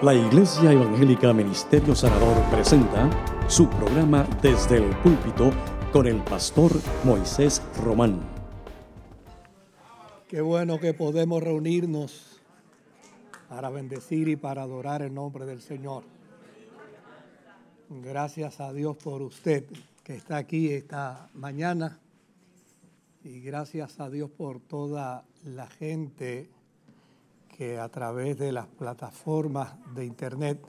[0.00, 3.10] La Iglesia Evangélica Ministerio Sanador presenta
[3.48, 5.50] su programa Desde el Púlpito
[5.92, 6.70] con el pastor
[7.02, 8.20] Moisés Román.
[10.28, 12.40] Qué bueno que podemos reunirnos
[13.48, 16.04] para bendecir y para adorar el nombre del Señor.
[17.88, 19.64] Gracias a Dios por usted
[20.04, 21.98] que está aquí esta mañana
[23.24, 26.48] y gracias a Dios por toda la gente
[27.58, 30.60] que a través de las plataformas de Internet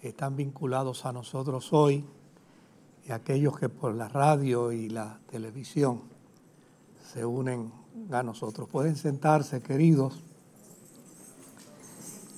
[0.00, 2.04] están vinculados a nosotros hoy
[3.08, 6.02] y aquellos que por la radio y la televisión
[7.12, 7.72] se unen
[8.12, 8.68] a nosotros.
[8.68, 10.22] Pueden sentarse, queridos.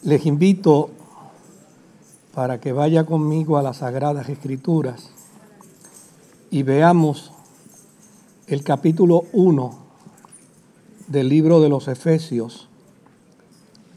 [0.02, 0.88] Les invito
[2.34, 5.10] para que vaya conmigo a las Sagradas Escrituras
[6.50, 7.32] y veamos
[8.46, 9.78] el capítulo 1
[11.08, 12.67] del libro de los Efesios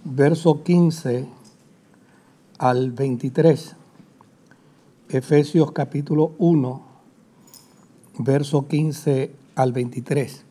[0.04, 1.28] verso 15
[2.58, 3.76] al 23.
[5.10, 6.82] Efesios capítulo 1,
[8.20, 10.46] verso 15 al 23.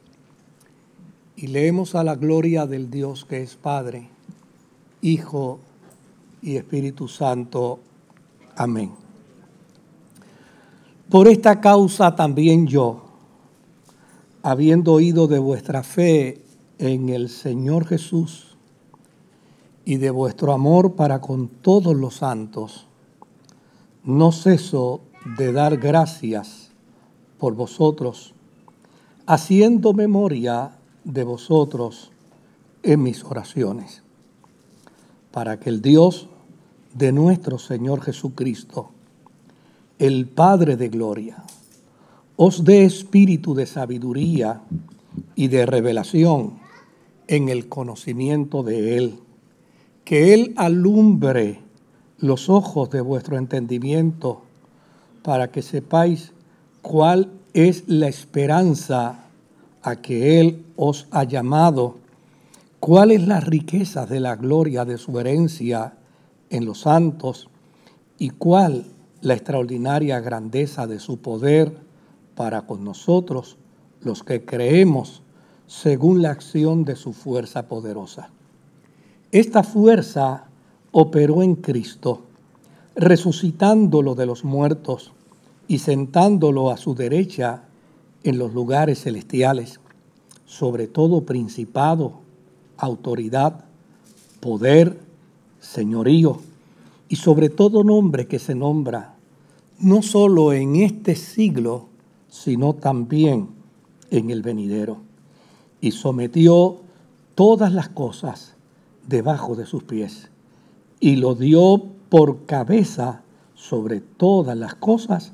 [1.36, 4.08] Y leemos a la gloria del Dios que es Padre,
[5.00, 5.60] Hijo
[6.42, 7.80] y Espíritu Santo.
[8.56, 8.92] Amén.
[11.08, 13.06] Por esta causa también yo,
[14.42, 16.42] habiendo oído de vuestra fe
[16.78, 18.49] en el Señor Jesús,
[19.90, 22.86] y de vuestro amor para con todos los santos,
[24.04, 25.00] no ceso
[25.36, 26.70] de dar gracias
[27.38, 28.32] por vosotros,
[29.26, 32.12] haciendo memoria de vosotros
[32.84, 34.04] en mis oraciones,
[35.32, 36.28] para que el Dios
[36.94, 38.90] de nuestro Señor Jesucristo,
[39.98, 41.42] el Padre de Gloria,
[42.36, 44.62] os dé espíritu de sabiduría
[45.34, 46.60] y de revelación
[47.26, 49.20] en el conocimiento de Él
[50.10, 51.60] que Él alumbre
[52.18, 54.42] los ojos de vuestro entendimiento
[55.22, 56.32] para que sepáis
[56.82, 59.20] cuál es la esperanza
[59.82, 61.98] a que Él os ha llamado,
[62.80, 65.94] cuál es la riqueza de la gloria de su herencia
[66.48, 67.48] en los santos
[68.18, 68.86] y cuál
[69.20, 71.72] la extraordinaria grandeza de su poder
[72.34, 73.58] para con nosotros,
[74.00, 75.22] los que creemos
[75.68, 78.30] según la acción de su fuerza poderosa.
[79.32, 80.46] Esta fuerza
[80.90, 82.22] operó en Cristo,
[82.96, 85.12] resucitándolo de los muertos
[85.68, 87.62] y sentándolo a su derecha
[88.24, 89.78] en los lugares celestiales,
[90.46, 92.14] sobre todo principado,
[92.76, 93.66] autoridad,
[94.40, 94.98] poder,
[95.60, 96.40] señorío
[97.08, 99.14] y sobre todo nombre que se nombra,
[99.78, 101.86] no solo en este siglo,
[102.28, 103.46] sino también
[104.10, 104.96] en el venidero.
[105.80, 106.78] Y sometió
[107.36, 108.56] todas las cosas
[109.06, 110.30] debajo de sus pies
[111.00, 113.22] y lo dio por cabeza
[113.54, 115.32] sobre todas las cosas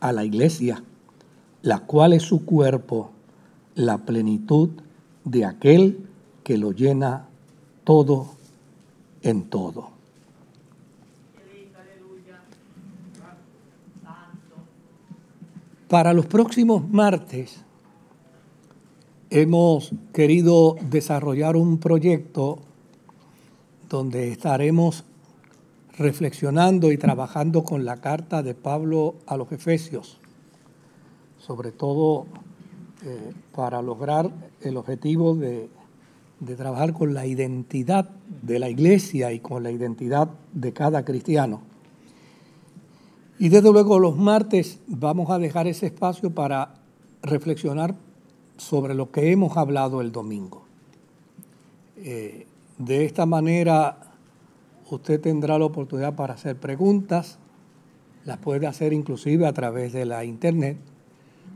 [0.00, 0.82] a la iglesia,
[1.62, 3.10] la cual es su cuerpo,
[3.74, 4.70] la plenitud
[5.24, 6.06] de aquel
[6.44, 7.28] que lo llena
[7.84, 8.28] todo
[9.22, 9.90] en todo.
[15.88, 17.64] Para los próximos martes
[19.30, 22.58] hemos querido desarrollar un proyecto
[23.88, 25.04] donde estaremos
[25.98, 30.18] reflexionando y trabajando con la carta de Pablo a los Efesios,
[31.38, 32.26] sobre todo
[33.04, 34.30] eh, para lograr
[34.60, 35.68] el objetivo de,
[36.56, 38.10] trabajar con la identidad
[38.42, 41.62] de la iglesia y con la identidad de cada cristiano.
[43.38, 46.74] Y desde luego los martes vamos a dejar ese espacio para
[47.22, 47.94] reflexionar
[48.58, 50.64] sobre lo que hemos hablado el domingo.
[51.96, 52.46] Eh,
[52.78, 53.98] de esta manera,
[54.90, 57.38] usted tendrá la oportunidad para hacer preguntas,
[58.24, 60.76] las puede hacer inclusive a través de la internet,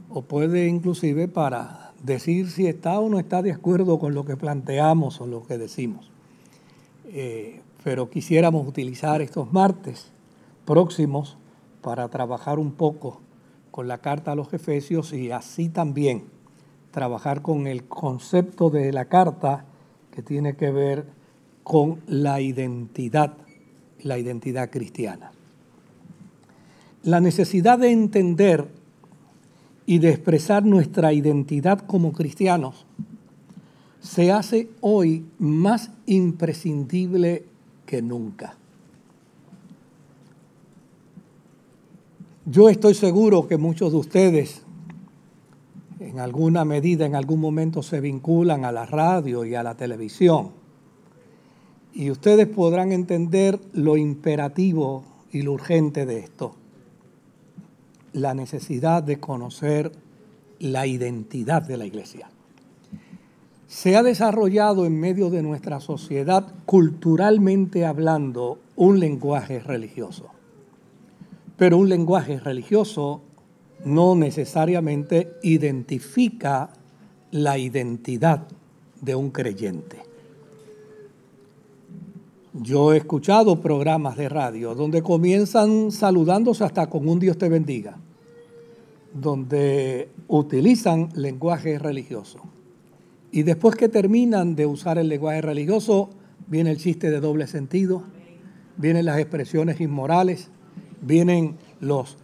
[0.09, 4.37] o puede inclusive para decir si está o no está de acuerdo con lo que
[4.37, 6.11] planteamos o lo que decimos.
[7.07, 10.11] Eh, pero quisiéramos utilizar estos martes
[10.65, 11.37] próximos
[11.83, 13.21] para trabajar un poco
[13.71, 16.25] con la carta a los Efesios y así también
[16.91, 19.65] trabajar con el concepto de la carta
[20.11, 21.20] que tiene que ver
[21.71, 23.35] con la identidad,
[24.03, 25.31] la identidad cristiana.
[27.05, 28.67] La necesidad de entender
[29.87, 32.87] y de expresar nuestra identidad como cristianos
[34.01, 37.45] se hace hoy más imprescindible
[37.87, 38.57] que nunca.
[42.47, 44.63] Yo estoy seguro que muchos de ustedes
[46.01, 50.59] en alguna medida, en algún momento se vinculan a la radio y a la televisión.
[51.93, 56.55] Y ustedes podrán entender lo imperativo y lo urgente de esto.
[58.13, 59.93] La necesidad de conocer
[60.59, 62.31] la identidad de la iglesia.
[63.67, 70.27] Se ha desarrollado en medio de nuestra sociedad, culturalmente hablando, un lenguaje religioso.
[71.57, 73.23] Pero un lenguaje religioso
[73.85, 76.71] no necesariamente identifica
[77.31, 78.49] la identidad
[79.01, 80.10] de un creyente.
[82.53, 87.97] Yo he escuchado programas de radio donde comienzan saludándose hasta con un Dios te bendiga,
[89.15, 92.41] donde utilizan lenguaje religioso.
[93.31, 96.11] Y después que terminan de usar el lenguaje religioso,
[96.49, 98.03] viene el chiste de doble sentido,
[98.77, 100.51] vienen las expresiones inmorales,
[101.03, 102.19] vienen los,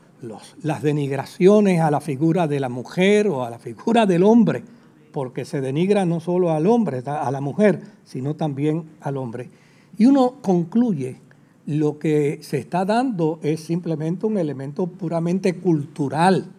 [0.61, 4.64] las denigraciones a la figura de la mujer o a la figura del hombre,
[5.12, 9.50] porque se denigra no solo al hombre, a la mujer, sino también al hombre.
[9.98, 11.20] Y uno concluye,
[11.66, 16.52] lo que se está dando es simplemente un elemento puramente cultural.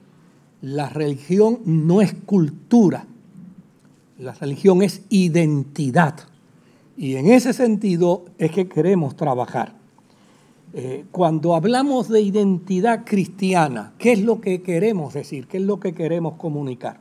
[0.61, 3.05] La religión no es cultura,
[4.19, 6.15] la religión es identidad.
[6.97, 9.75] Y en ese sentido es que queremos trabajar.
[10.73, 15.47] Eh, cuando hablamos de identidad cristiana, ¿qué es lo que queremos decir?
[15.47, 16.99] ¿Qué es lo que queremos comunicar?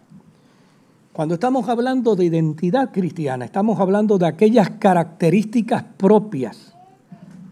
[1.17, 6.75] Cuando estamos hablando de identidad cristiana, estamos hablando de aquellas características propias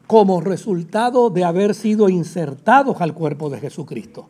[0.06, 4.28] como resultado de haber sido insertados al cuerpo de Jesucristo.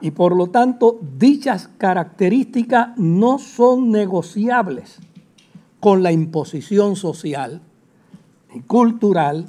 [0.00, 5.00] Y por lo tanto, dichas características no son negociables
[5.78, 7.60] con la imposición social,
[8.54, 9.44] ni cultural,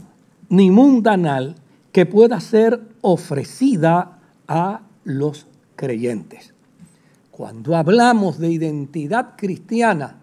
[0.50, 1.56] ni mundanal
[1.94, 4.20] que pueda ser ofrecida
[4.50, 5.48] a los
[5.78, 6.54] creyentes.
[7.40, 10.18] Cuando hablamos de identidad cristiana,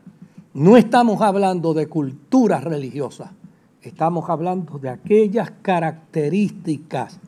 [0.53, 3.33] no estamos hablando de cultura religiosa,
[3.81, 7.19] estamos hablando de aquellas características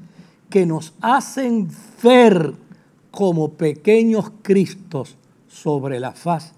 [0.51, 1.69] que nos hacen
[2.03, 2.55] ver
[3.11, 5.17] como pequeños Cristos
[5.49, 6.53] sobre la faz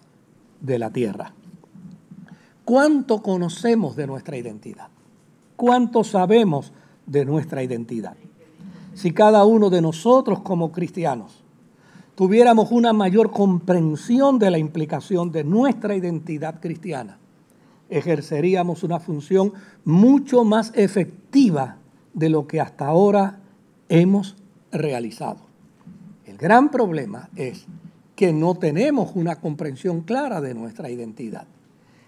[0.60, 1.32] de la tierra.
[2.64, 4.88] ¿Cuánto conocemos de nuestra identidad?
[5.54, 6.72] ¿Cuánto sabemos
[7.06, 8.16] de nuestra identidad?
[8.94, 11.44] Si cada uno de nosotros como cristianos
[12.14, 17.18] tuviéramos una mayor comprensión de la implicación de nuestra identidad cristiana,
[17.88, 19.52] ejerceríamos una función
[19.84, 21.76] mucho más efectiva
[22.14, 23.40] de lo que hasta ahora
[23.88, 24.36] hemos
[24.72, 25.38] realizado.
[26.26, 27.66] El gran problema es
[28.14, 31.46] que no tenemos una comprensión clara de nuestra identidad.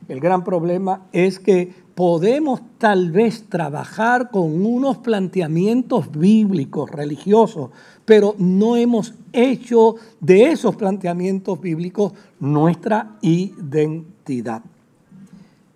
[0.09, 7.71] El gran problema es que podemos tal vez trabajar con unos planteamientos bíblicos, religiosos,
[8.05, 14.63] pero no hemos hecho de esos planteamientos bíblicos nuestra identidad.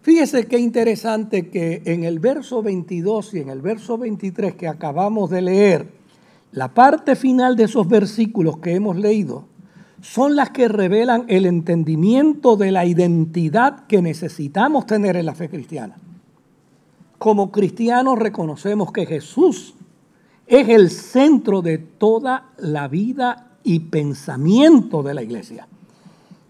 [0.03, 5.31] Fíjese qué interesante que en el verso 22 y en el verso 23 que acabamos
[5.31, 5.89] de leer,
[6.53, 9.45] la parte final de esos versículos que hemos leído
[10.01, 15.49] son las que revelan el entendimiento de la identidad que necesitamos tener en la fe
[15.49, 15.97] cristiana.
[17.19, 19.75] Como cristianos reconocemos que Jesús
[20.47, 25.67] es el centro de toda la vida y pensamiento de la iglesia.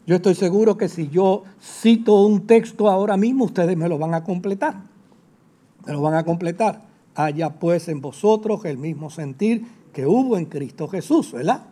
[0.06, 4.14] Yo estoy seguro que si yo cito un texto ahora mismo, ustedes me lo van
[4.14, 4.76] a completar.
[5.86, 6.82] Me lo van a completar.
[7.14, 11.62] Haya pues en vosotros el mismo sentir que hubo en Cristo Jesús, ¿verdad?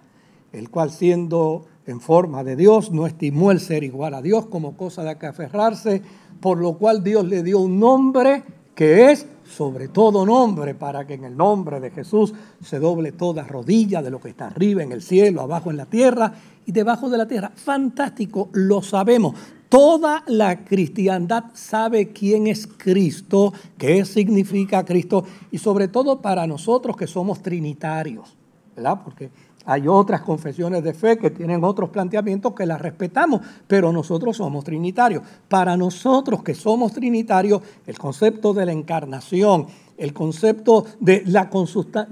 [0.52, 4.76] El cual siendo en forma de Dios no estimó el ser igual a Dios como
[4.76, 6.00] cosa de que aferrarse,
[6.40, 8.42] por lo cual Dios le dio un nombre
[8.74, 13.44] que es sobre todo nombre, para que en el nombre de Jesús se doble toda
[13.44, 16.32] rodilla de lo que está arriba en el cielo, abajo en la tierra
[16.66, 17.52] y debajo de la tierra.
[17.54, 19.34] Fantástico, lo sabemos.
[19.68, 26.96] Toda la cristiandad sabe quién es Cristo, qué significa Cristo y sobre todo para nosotros
[26.96, 28.36] que somos trinitarios,
[28.76, 29.00] ¿verdad?
[29.04, 29.30] Porque
[29.66, 34.64] hay otras confesiones de fe que tienen otros planteamientos que las respetamos, pero nosotros somos
[34.64, 35.22] trinitarios.
[35.48, 39.66] Para nosotros que somos trinitarios, el concepto de la encarnación,
[39.96, 41.48] el concepto de la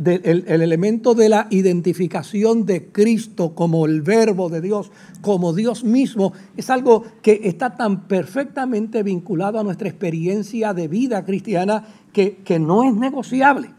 [0.04, 4.90] el, el elemento de la identificación de Cristo como el verbo de Dios,
[5.20, 11.24] como Dios mismo, es algo que está tan perfectamente vinculado a nuestra experiencia de vida
[11.24, 13.70] cristiana que, que no es negociable.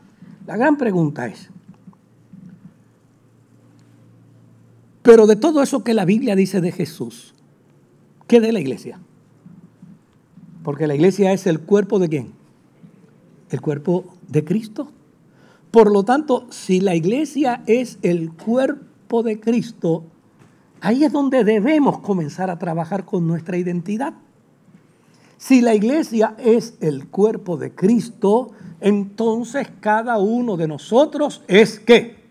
[0.46, 1.50] La gran pregunta es,
[5.04, 7.36] Pero de todo eso que la Biblia dice de Jesús,
[8.26, 9.00] ¿qué de la iglesia?
[10.64, 12.32] Porque la iglesia es el cuerpo de quién?
[13.50, 14.88] El cuerpo de Cristo.
[15.72, 20.06] Por lo tanto, si la iglesia es el cuerpo de Cristo,
[20.80, 24.14] ahí es donde debemos comenzar a trabajar con nuestra identidad.
[25.38, 32.24] Si la iglesia es el cuerpo de Cristo, entonces cada uno de nosotros es qué?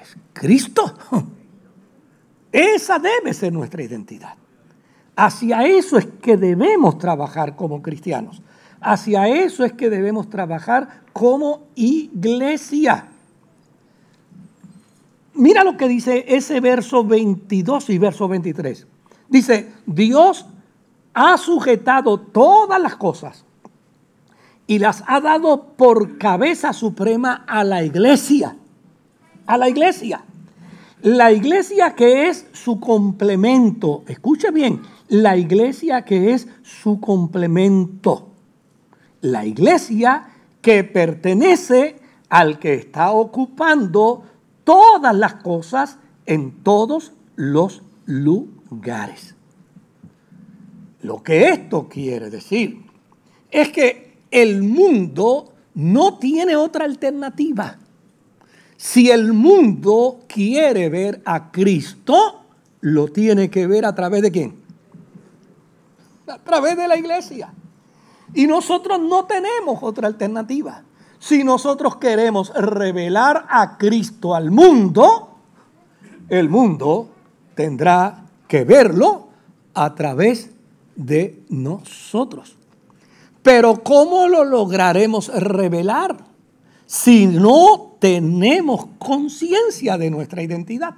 [0.00, 0.94] Es Cristo.
[2.52, 4.34] Esa debe ser nuestra identidad.
[5.16, 8.40] Hacia eso es que debemos trabajar como cristianos.
[8.80, 13.08] Hacia eso es que debemos trabajar como iglesia.
[15.34, 18.86] Mira lo que dice ese verso 22 y verso 23.
[19.28, 20.46] Dice, Dios
[21.14, 23.44] ha sujetado todas las cosas
[24.66, 28.56] y las ha dado por cabeza suprema a la iglesia.
[29.46, 30.22] A la iglesia.
[31.02, 34.02] La iglesia que es su complemento.
[34.08, 38.30] Escuche bien, la iglesia que es su complemento.
[39.20, 40.28] La iglesia
[40.60, 41.96] que pertenece
[42.28, 44.24] al que está ocupando
[44.64, 49.34] todas las cosas en todos los lugares.
[51.02, 52.84] Lo que esto quiere decir
[53.50, 57.78] es que el mundo no tiene otra alternativa.
[58.78, 62.44] Si el mundo quiere ver a Cristo,
[62.80, 64.54] lo tiene que ver a través de quién?
[66.28, 67.52] A través de la iglesia.
[68.34, 70.84] Y nosotros no tenemos otra alternativa.
[71.18, 75.34] Si nosotros queremos revelar a Cristo al mundo,
[76.28, 77.10] el mundo
[77.56, 79.26] tendrá que verlo
[79.74, 80.52] a través
[80.94, 82.56] de nosotros.
[83.42, 86.27] Pero ¿cómo lo lograremos revelar
[86.88, 90.94] si no tenemos conciencia de nuestra identidad?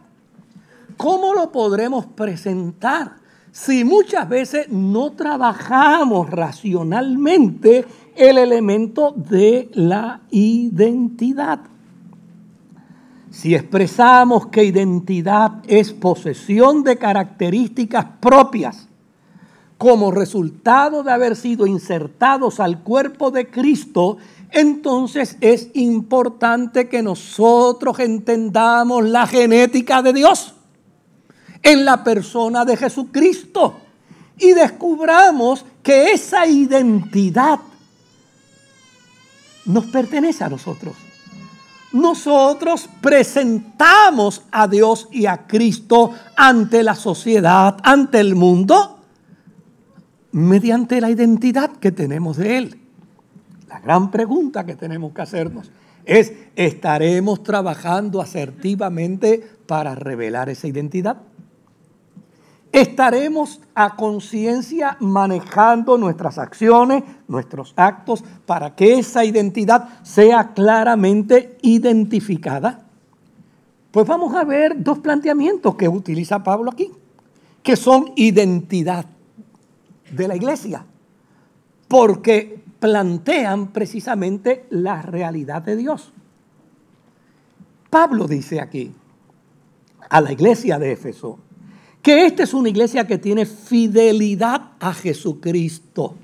[0.97, 3.17] ¿Cómo lo podremos presentar
[3.51, 11.59] si muchas veces no trabajamos racionalmente el elemento de la identidad?
[13.33, 18.90] Si expresamos que identidad es posesión de características propias,
[19.81, 24.19] como resultado de haber sido insertados al cuerpo de Cristo,
[24.51, 30.53] entonces es importante que nosotros entendamos la genética de Dios
[31.63, 33.81] en la persona de Jesucristo
[34.37, 37.61] y descubramos que esa identidad
[39.65, 40.95] nos pertenece a nosotros.
[41.93, 48.99] Nosotros presentamos a Dios y a Cristo ante la sociedad, ante el mundo,
[50.33, 52.81] mediante la identidad que tenemos de Él.
[53.69, 55.71] La gran pregunta que tenemos que hacernos
[56.05, 61.19] es, ¿estaremos trabajando asertivamente para revelar esa identidad?
[62.73, 72.87] ¿Estaremos a conciencia manejando nuestras acciones, nuestros actos, para que esa identidad sea claramente identificada?
[73.91, 76.93] Pues vamos a ver dos planteamientos que utiliza Pablo aquí,
[77.63, 79.05] que son identidad
[80.11, 80.85] de la iglesia,
[81.89, 86.13] porque plantean precisamente la realidad de Dios.
[87.91, 88.93] Pablo dice aquí
[90.09, 91.39] a la iglesia de Éfeso
[92.03, 96.15] que esta es una iglesia que tiene fidelidad a Jesucristo,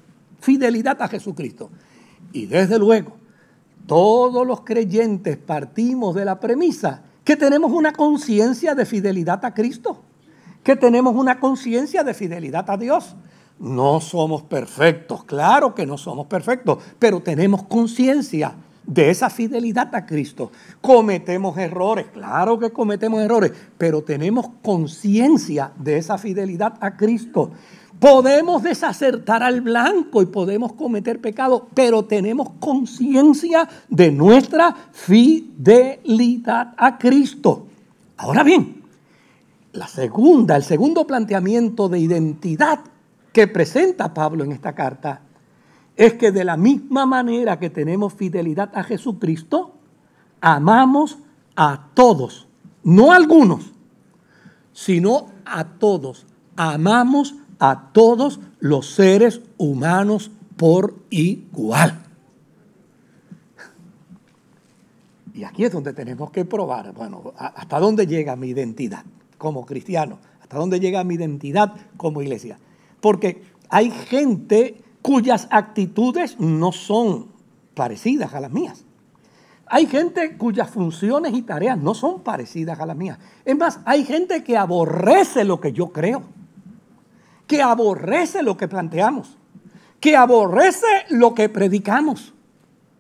[0.41, 1.71] fidelidad a Jesucristo.
[2.33, 3.17] Y desde luego,
[3.87, 10.03] todos los creyentes partimos de la premisa que tenemos una conciencia de fidelidad a Cristo,
[10.63, 13.17] que tenemos una conciencia de fidelidad a Dios.
[13.59, 18.55] No somos perfectos, claro que no somos perfectos, pero tenemos conciencia
[18.87, 20.53] de esa fidelidad a Cristo.
[20.81, 27.51] Cometemos errores, claro que cometemos errores, pero tenemos conciencia de esa fidelidad a Cristo.
[27.99, 36.99] Podemos desacertar al blanco y podemos cometer pecado, pero tenemos conciencia de nuestra fidelidad a
[36.99, 37.67] Cristo.
[38.19, 38.83] Ahora bien,
[39.73, 42.81] la segunda, el segundo planteamiento de identidad
[43.37, 45.21] que presenta Pablo en esta carta
[45.95, 49.75] es que de la misma manera que tenemos fidelidad a Jesucristo,
[50.41, 51.19] amamos
[51.55, 52.49] a todos,
[52.83, 53.75] no a algunos,
[54.73, 56.25] sino a todos.
[56.57, 62.05] Amamos a todos los seres humanos por igual.
[65.35, 69.05] Y aquí es donde tenemos que probar, bueno, hasta dónde llega mi identidad
[69.37, 72.59] como cristiano, hasta dónde llega mi identidad como iglesia.
[73.07, 77.29] Porque hay gente cuyas actitudes no son
[77.73, 78.85] parecidas a las mías.
[79.67, 83.21] Hay gente cuyas funciones y tareas no son parecidas a las mías.
[83.45, 86.25] Es más, hay gente que aborrece lo que yo creo,
[87.47, 89.39] que aborrece lo que planteamos,
[90.01, 92.35] que aborrece lo que predicamos.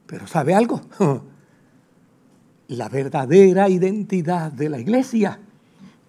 [0.06, 0.82] Pero ¿sabe algo?
[2.68, 5.40] La verdadera identidad de la iglesia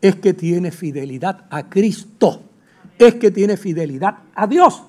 [0.01, 2.43] es que tiene fidelidad a Cristo
[2.99, 4.83] es que tiene fidelidad a Dios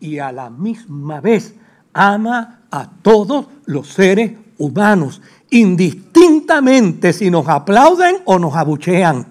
[0.00, 1.54] y a la misma vez
[1.92, 9.26] ama a todos los seres humanos, indistintamente si nos aplauden o nos abuchean,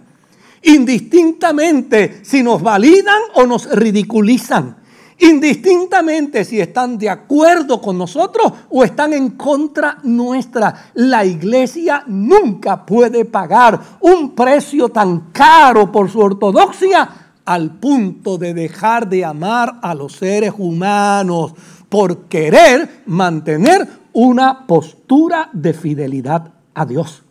[0.63, 4.77] indistintamente si nos validan o nos ridiculizan,
[5.19, 10.91] indistintamente si están de acuerdo con nosotros o están en contra nuestra.
[10.95, 18.53] La iglesia nunca puede pagar un precio tan caro por su ortodoxia al punto de
[18.53, 21.53] dejar de amar a los seres humanos
[21.87, 27.23] por querer mantener una postura de fidelidad a Dios.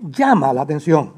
[0.00, 1.12] Llama la atención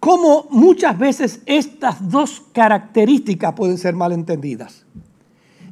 [0.00, 4.84] cómo muchas veces estas dos características pueden ser mal entendidas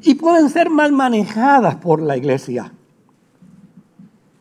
[0.02, 2.72] y pueden ser mal manejadas por la iglesia.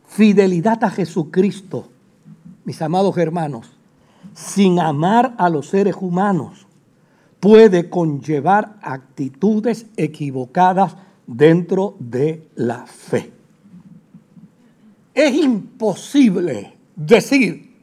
[0.05, 1.87] Fidelidad a Jesucristo,
[2.63, 3.76] mis amados hermanos,
[4.33, 6.67] sin amar a los seres humanos,
[7.39, 10.95] puede conllevar actitudes equivocadas
[11.25, 13.31] dentro de la fe.
[15.13, 17.75] Es imposible decir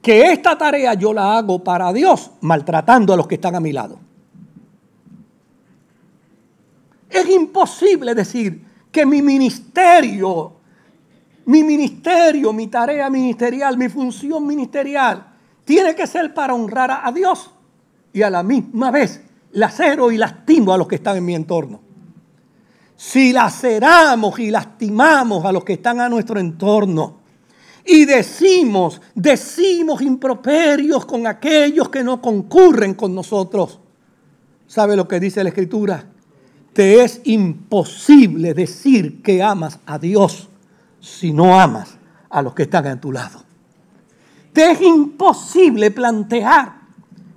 [0.00, 3.72] que esta tarea yo la hago para Dios maltratando a los que están a mi
[3.72, 3.98] lado.
[7.10, 10.52] Es imposible decir que mi ministerio,
[11.44, 15.29] mi ministerio, mi tarea ministerial, mi función ministerial,
[15.70, 17.48] tiene que ser para honrar a Dios
[18.12, 19.22] y a la misma vez
[19.52, 21.80] lacero y lastimo a los que están en mi entorno.
[22.96, 27.20] Si laceramos y lastimamos a los que están a nuestro entorno,
[27.86, 33.78] y decimos, decimos improperios con aquellos que no concurren con nosotros.
[34.66, 36.04] ¿Sabe lo que dice la Escritura?
[36.72, 40.48] Te es imposible decir que amas a Dios
[40.98, 41.96] si no amas
[42.28, 43.49] a los que están a tu lado.
[44.52, 46.80] Te es imposible plantear,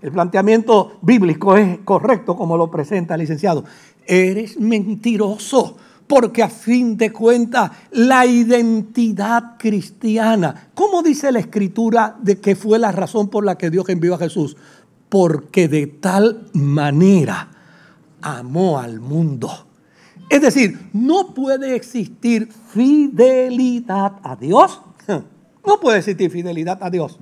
[0.02, 3.64] el planteamiento bíblico es correcto como lo presenta el licenciado,
[4.06, 5.78] eres mentiroso
[6.08, 12.80] porque a fin de cuentas la identidad cristiana, ¿cómo dice la escritura de que fue
[12.80, 14.58] la razón por la que Dios envió a Jesús?
[15.10, 17.50] Porque de tal manera
[18.22, 19.50] amó al mundo.
[20.30, 24.82] Es decir, no puede existir fidelidad a Dios.
[25.66, 27.18] No puede existir fidelidad a Dios.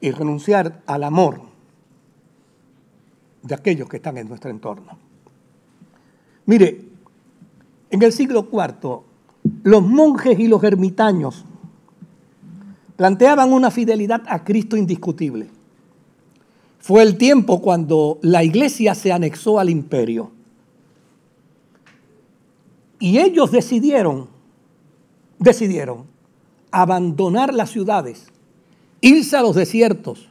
[0.00, 1.40] Y renunciar al amor
[3.42, 4.98] de aquellos que están en nuestro entorno.
[6.46, 6.84] Mire,
[7.90, 9.00] en el siglo IV,
[9.62, 11.44] los monjes y los ermitaños
[12.96, 15.48] planteaban una fidelidad a Cristo indiscutible.
[16.78, 20.30] Fue el tiempo cuando la iglesia se anexó al imperio.
[22.98, 24.28] Y ellos decidieron,
[25.38, 26.06] decidieron
[26.70, 28.26] abandonar las ciudades,
[29.00, 30.28] irse a los desiertos,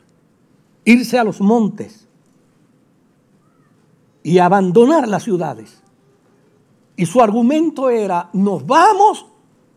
[0.86, 2.08] irse a los montes
[4.24, 5.84] y abandonar las ciudades
[6.96, 9.26] y su argumento era, nos vamos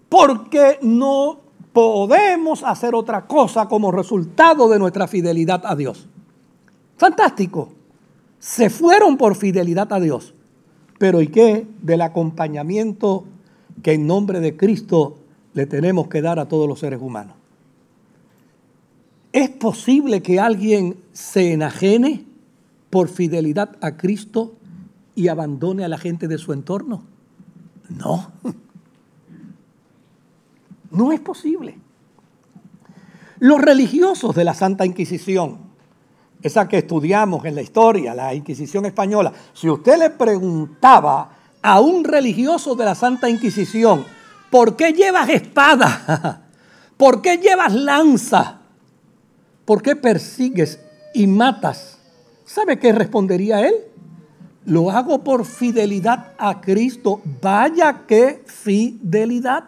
[0.09, 1.41] porque no
[1.73, 6.09] podemos hacer otra cosa como resultado de nuestra fidelidad a Dios.
[6.97, 7.71] Fantástico.
[8.39, 10.35] Se fueron por fidelidad a Dios.
[10.99, 13.25] Pero ¿y qué del acompañamiento
[13.83, 15.19] que en nombre de Cristo
[15.55, 17.37] le tenemos que dar a todos los seres humanos?
[19.33, 22.25] ¿Es posible que alguien se enajene
[22.91, 24.55] por fidelidad a Cristo
[25.15, 27.05] y abandone a la gente de su entorno?
[27.89, 28.33] No.
[30.91, 31.79] No es posible.
[33.39, 35.59] Los religiosos de la Santa Inquisición,
[36.41, 41.36] esa que estudiamos en la historia, la Inquisición española, si usted le preguntaba
[41.67, 44.05] a un religioso de la Santa Inquisición,
[44.51, 46.43] ¿por qué llevas espada?
[46.97, 48.61] ¿Por qué llevas lanza?
[49.65, 50.79] ¿Por qué persigues
[51.13, 51.99] y matas?
[52.45, 53.75] ¿Sabe qué respondería él?
[54.65, 57.21] Lo hago por fidelidad a Cristo.
[57.43, 59.65] Vaya qué fidelidad.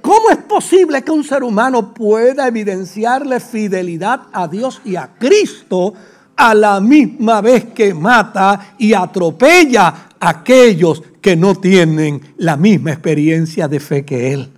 [0.00, 5.94] ¿Cómo es posible que un ser humano pueda evidenciarle fidelidad a Dios y a Cristo
[6.36, 13.66] a la misma vez que mata y atropella aquellos que no tienen la misma experiencia
[13.66, 14.52] de fe que Él?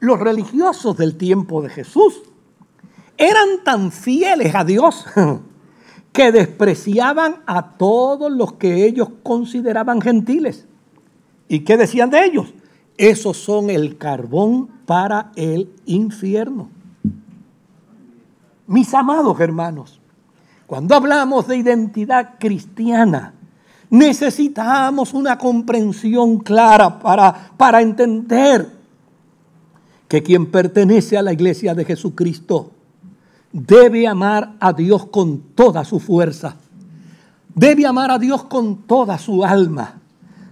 [0.00, 2.20] Los religiosos del tiempo de Jesús
[3.16, 5.06] eran tan fieles a Dios
[6.12, 10.66] que despreciaban a todos los que ellos consideraban gentiles.
[11.48, 12.52] ¿Y qué decían de ellos?
[12.98, 16.70] Esos son el carbón para el infierno.
[18.66, 20.00] Mis amados hermanos,
[20.66, 23.34] cuando hablamos de identidad cristiana,
[23.90, 28.70] necesitamos una comprensión clara para, para entender
[30.08, 32.70] que quien pertenece a la iglesia de Jesucristo
[33.52, 36.56] debe amar a Dios con toda su fuerza.
[37.54, 40.00] Debe amar a Dios con toda su alma.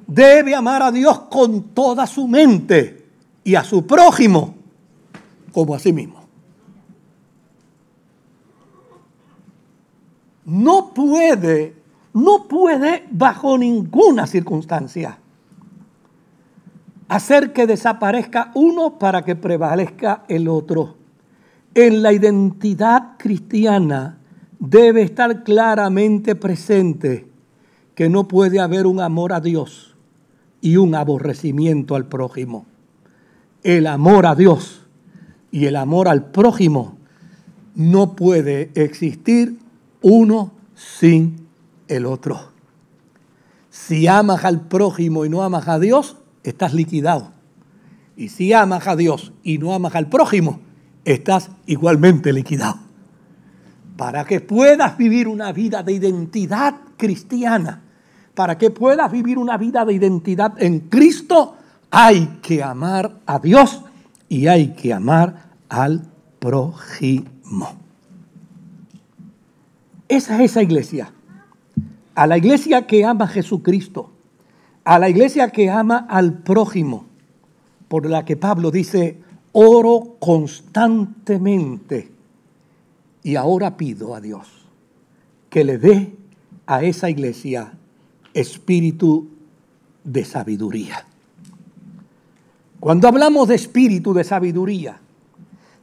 [0.07, 3.07] Debe amar a Dios con toda su mente
[3.45, 4.55] y a su prójimo
[5.53, 6.25] como a sí mismo.
[10.45, 11.75] No puede,
[12.15, 15.19] no puede bajo ninguna circunstancia
[17.09, 20.97] hacer que desaparezca uno para que prevalezca el otro.
[21.75, 24.19] En la identidad cristiana
[24.59, 27.29] debe estar claramente presente
[27.95, 29.97] que no puede haber un amor a Dios
[30.61, 32.67] y un aborrecimiento al prójimo.
[33.63, 34.87] El amor a Dios
[35.51, 36.97] y el amor al prójimo
[37.75, 39.59] no puede existir
[40.01, 41.44] uno sin
[41.89, 42.53] el otro.
[43.71, 47.33] Si amas al prójimo y no amas a Dios, estás liquidado.
[48.17, 50.61] Y si amas a Dios y no amas al prójimo,
[51.05, 52.79] estás igualmente liquidado.
[53.97, 57.83] Para que puedas vivir una vida de identidad cristiana,
[58.35, 61.57] para que puedas vivir una vida de identidad en Cristo,
[61.91, 63.83] hay que amar a Dios
[64.29, 66.03] y hay que amar al
[66.41, 67.29] prójimo.
[70.09, 71.14] Esa es esa iglesia.
[72.15, 74.11] A la iglesia que ama a Jesucristo,
[74.85, 77.07] a la iglesia que ama al prójimo,
[77.89, 79.21] por la que Pablo dice,
[79.53, 82.11] oro constantemente
[83.23, 84.49] y ahora pido a Dios
[85.49, 86.17] que le dé
[86.67, 87.73] a esa iglesia
[88.33, 89.29] espíritu
[90.03, 91.07] de sabiduría.
[92.81, 95.01] Cuando hablamos de espíritu de sabiduría,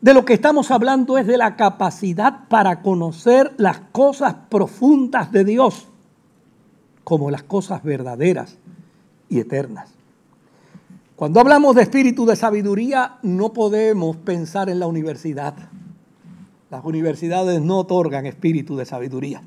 [0.02, 5.46] de lo que estamos hablando es de la capacidad para conocer las cosas profundas de
[5.46, 5.88] Dios,
[7.04, 8.58] como las cosas verdaderas
[9.30, 9.90] y eternas.
[11.16, 15.54] Cuando hablamos de espíritu de sabiduría, no podemos pensar en la universidad.
[16.72, 19.44] Las universidades no otorgan espíritu de sabiduría.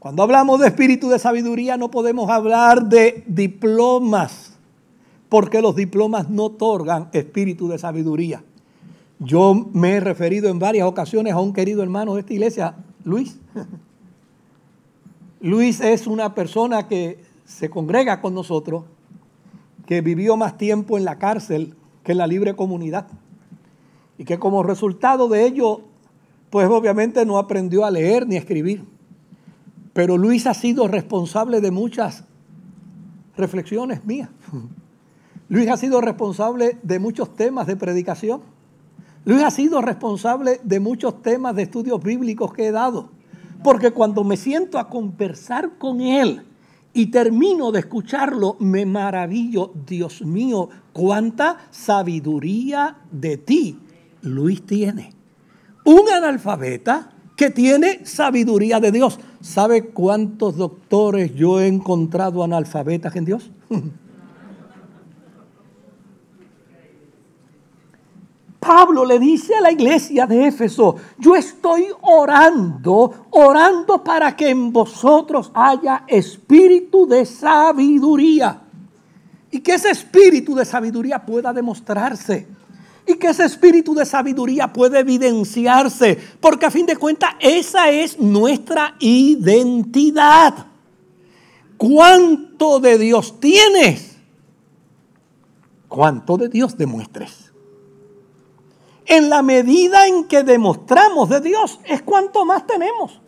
[0.00, 4.58] Cuando hablamos de espíritu de sabiduría, no podemos hablar de diplomas,
[5.28, 8.42] porque los diplomas no otorgan espíritu de sabiduría.
[9.20, 13.38] Yo me he referido en varias ocasiones a un querido hermano de esta iglesia, Luis.
[15.42, 18.84] Luis es una persona que se congrega con nosotros,
[19.86, 21.74] que vivió más tiempo en la cárcel
[22.04, 23.08] que en la libre comunidad.
[24.18, 25.80] Y que como resultado de ello,
[26.48, 28.84] pues obviamente no aprendió a leer ni a escribir.
[29.92, 32.22] Pero Luis ha sido responsable de muchas
[33.36, 34.28] reflexiones mías.
[35.48, 38.42] Luis ha sido responsable de muchos temas de predicación.
[39.24, 43.10] Luis ha sido responsable de muchos temas de estudios bíblicos que he dado.
[43.62, 46.42] Porque cuando me siento a conversar con él,
[46.94, 53.78] y termino de escucharlo, me maravillo, Dios mío, cuánta sabiduría de ti
[54.20, 55.14] Luis tiene.
[55.84, 59.18] Un analfabeta que tiene sabiduría de Dios.
[59.40, 63.50] ¿Sabe cuántos doctores yo he encontrado analfabetas en Dios?
[68.62, 74.72] Pablo le dice a la iglesia de Éfeso, yo estoy orando, orando para que en
[74.72, 78.60] vosotros haya espíritu de sabiduría.
[79.50, 82.46] Y que ese espíritu de sabiduría pueda demostrarse.
[83.04, 86.16] Y que ese espíritu de sabiduría pueda evidenciarse.
[86.40, 90.66] Porque a fin de cuentas esa es nuestra identidad.
[91.76, 94.18] ¿Cuánto de Dios tienes?
[95.88, 97.51] ¿Cuánto de Dios demuestres?
[99.12, 103.20] En la medida en que demostramos de Dios es cuanto más tenemos.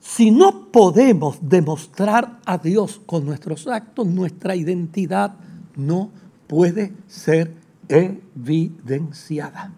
[0.00, 5.36] Si no podemos demostrar a Dios con nuestros actos, nuestra identidad
[5.76, 6.10] no
[6.46, 7.54] puede ser
[7.88, 9.72] evidenciada.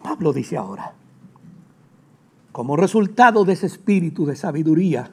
[0.00, 0.94] Pablo dice ahora,
[2.52, 5.10] como resultado de ese espíritu de sabiduría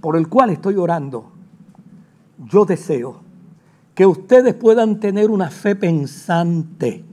[0.00, 1.30] por el cual estoy orando,
[2.44, 3.21] yo deseo
[3.94, 7.04] que ustedes puedan tener una fe pensante.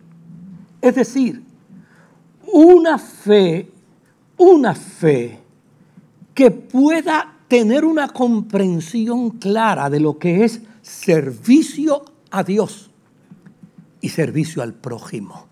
[0.82, 1.44] Es decir,
[2.52, 3.70] una fe,
[4.38, 5.40] una fe
[6.34, 12.90] que pueda tener una comprensión clara de lo que es servicio a Dios
[14.02, 15.48] y servicio al prójimo.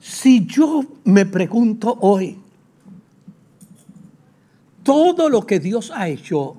[0.00, 2.38] Si yo me pregunto hoy,
[4.84, 6.56] todo lo que Dios ha hecho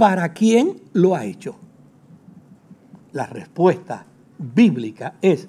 [0.00, 1.56] ¿Para quién lo ha hecho?
[3.12, 4.06] La respuesta
[4.38, 5.46] bíblica es,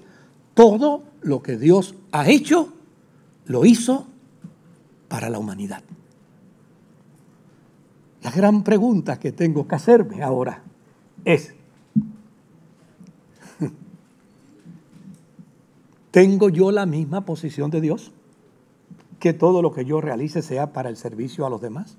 [0.54, 2.74] todo lo que Dios ha hecho,
[3.46, 4.08] lo hizo
[5.08, 5.82] para la humanidad.
[8.24, 10.62] La gran pregunta que tengo que hacerme ahora
[11.24, 11.54] es,
[16.12, 18.12] ¿Tengo yo la misma posición de Dios?
[19.18, 21.96] Que todo lo que yo realice sea para el servicio a los demás.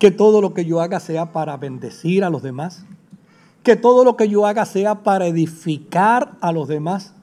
[0.00, 2.84] Que todo lo que yo haga sea para bendecir a los demás.
[3.62, 7.14] Que todo lo que yo haga sea para edificar a los demás.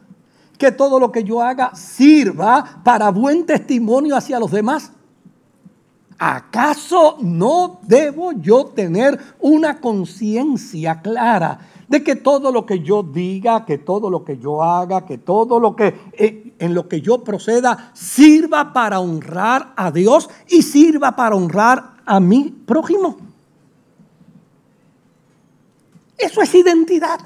[0.57, 4.93] Que todo lo que yo haga sirva para buen testimonio hacia los demás.
[6.19, 13.65] ¿Acaso no debo yo tener una conciencia clara de que todo lo que yo diga,
[13.65, 17.23] que todo lo que yo haga, que todo lo que eh, en lo que yo
[17.23, 23.17] proceda sirva para honrar a Dios y sirva para honrar a mi prójimo?
[26.17, 27.19] Eso es identidad.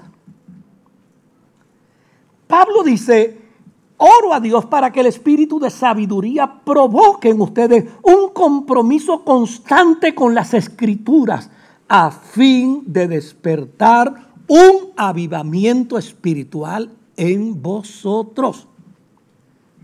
[2.48, 3.39] Pablo dice,
[3.96, 10.13] oro a Dios para que el espíritu de sabiduría provoque en ustedes un compromiso constante
[10.13, 11.50] con las escrituras
[11.88, 18.67] a fin de despertar un avivamiento espiritual en vosotros.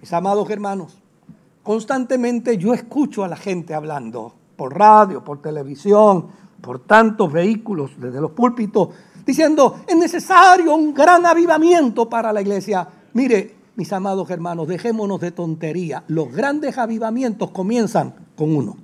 [0.01, 0.97] Mis amados hermanos,
[1.63, 6.27] constantemente yo escucho a la gente hablando por radio, por televisión,
[6.59, 8.89] por tantos vehículos desde los púlpitos,
[9.25, 12.87] diciendo, es necesario un gran avivamiento para la iglesia.
[13.13, 16.03] Mire, mis amados hermanos, dejémonos de tontería.
[16.07, 18.77] Los grandes avivamientos comienzan con uno.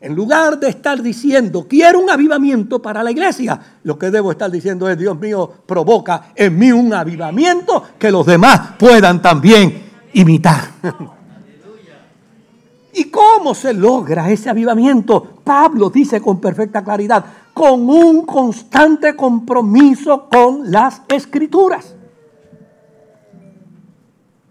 [0.00, 4.50] En lugar de estar diciendo, quiero un avivamiento para la iglesia, lo que debo estar
[4.50, 10.60] diciendo es, Dios mío, provoca en mí un avivamiento que los demás puedan también imitar.
[12.98, 15.40] ¿Y cómo se logra ese avivamiento?
[15.44, 21.94] Pablo dice con perfecta claridad, con un constante compromiso con las escrituras.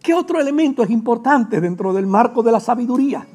[0.02, 3.28] ¿Qué otro elemento es importante dentro del marco de la sabiduría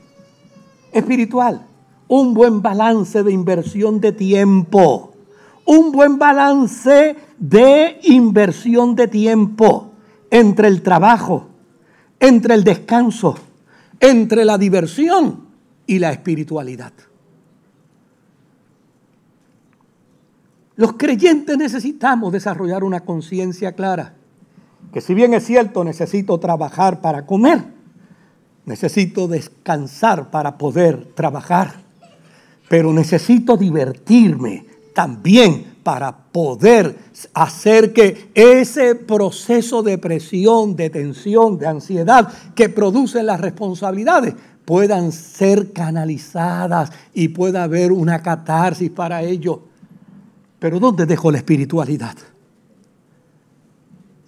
[0.90, 1.66] espiritual?
[2.12, 5.14] un buen balance de inversión de tiempo,
[5.64, 9.92] un buen balance de inversión de tiempo
[10.30, 11.46] entre el trabajo,
[12.20, 13.34] entre el descanso,
[14.02, 15.46] entre la diversión
[15.86, 16.92] y la espiritualidad.
[20.76, 24.14] Los creyentes necesitamos desarrollar una conciencia clara,
[24.92, 27.64] que si bien es cierto necesito trabajar para comer,
[28.66, 31.82] necesito descansar para poder trabajar
[32.72, 36.96] pero necesito divertirme también para poder
[37.34, 45.12] hacer que ese proceso de presión, de tensión, de ansiedad que producen las responsabilidades puedan
[45.12, 49.62] ser canalizadas y pueda haber una catarsis para ello.
[50.58, 52.16] Pero ¿dónde dejo la espiritualidad?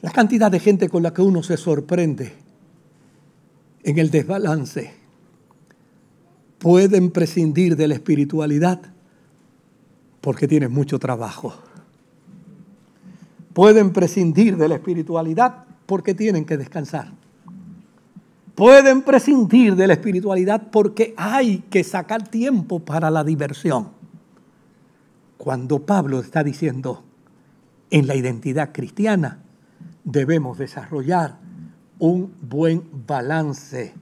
[0.02, 2.32] La cantidad de gente con la que uno se sorprende
[3.84, 4.92] en el desbalance
[6.58, 8.93] pueden prescindir de la espiritualidad
[10.24, 11.52] porque tienen mucho trabajo.
[13.52, 17.12] Pueden prescindir de la espiritualidad porque tienen que descansar.
[18.54, 23.90] Pueden prescindir de la espiritualidad porque hay que sacar tiempo para la diversión.
[25.36, 27.04] Cuando Pablo está diciendo,
[27.90, 29.40] en la identidad cristiana
[30.04, 31.38] debemos desarrollar
[31.98, 33.92] un buen balance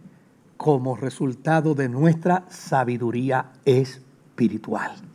[0.57, 5.12] como resultado de nuestra sabiduría espiritual.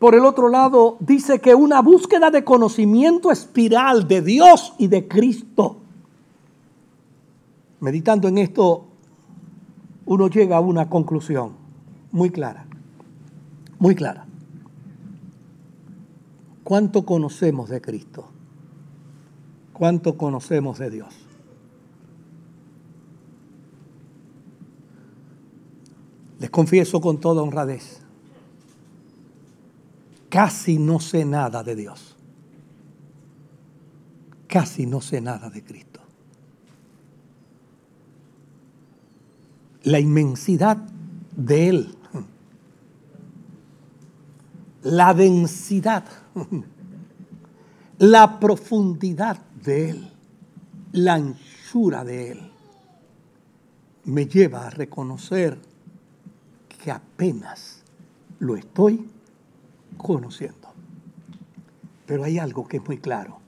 [0.00, 5.06] Por el otro lado, dice que una búsqueda de conocimiento espiral de Dios y de
[5.06, 5.76] Cristo.
[7.80, 8.86] Meditando en esto,
[10.06, 11.52] uno llega a una conclusión
[12.12, 12.66] muy clara,
[13.78, 14.26] muy clara.
[16.64, 18.24] ¿Cuánto conocemos de Cristo?
[19.74, 21.14] ¿Cuánto conocemos de Dios?
[26.38, 27.99] Les confieso con toda honradez,
[30.30, 32.16] casi no sé nada de Dios.
[34.46, 36.00] Casi no sé nada de Cristo.
[39.82, 40.76] La inmensidad
[41.36, 41.94] de Él,
[44.82, 46.04] la densidad,
[47.98, 50.12] la profundidad de Él,
[50.92, 52.50] la anchura de Él,
[54.04, 55.58] me lleva a reconocer
[56.82, 57.82] que apenas
[58.38, 59.06] lo estoy
[59.96, 60.68] conociendo.
[62.06, 63.38] Pero hay algo que es muy claro.